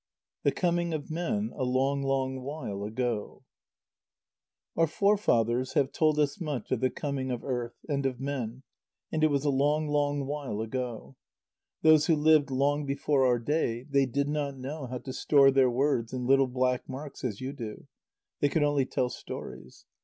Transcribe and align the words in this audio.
THE 0.41 0.51
COMING 0.51 0.95
OF 0.95 1.11
MEN, 1.11 1.51
A 1.55 1.63
LONG, 1.63 2.01
LONG 2.01 2.41
WHILE 2.41 2.85
AGO 2.85 3.43
Our 4.75 4.87
forefathers 4.87 5.73
have 5.73 5.91
told 5.91 6.17
us 6.17 6.41
much 6.41 6.71
of 6.71 6.79
the 6.79 6.89
coming 6.89 7.29
of 7.29 7.43
earth, 7.43 7.75
and 7.87 8.03
of 8.07 8.19
men, 8.19 8.63
and 9.11 9.23
it 9.23 9.29
was 9.29 9.45
a 9.45 9.51
long, 9.51 9.87
long 9.87 10.25
while 10.25 10.59
ago. 10.59 11.17
Those 11.83 12.07
who 12.07 12.15
lived 12.15 12.49
long 12.49 12.83
before 12.83 13.27
our 13.27 13.37
day, 13.37 13.83
they 13.91 14.07
did 14.07 14.27
not 14.27 14.57
know 14.57 14.87
how 14.87 14.97
to 14.97 15.13
store 15.13 15.51
their 15.51 15.69
words 15.69 16.13
in 16.13 16.25
little 16.25 16.47
black 16.47 16.89
marks, 16.89 17.23
as 17.23 17.39
you 17.39 17.53
do; 17.53 17.85
they 18.39 18.49
could 18.49 18.63
only 18.63 18.87
tell 18.87 19.07
stories. 19.09 19.85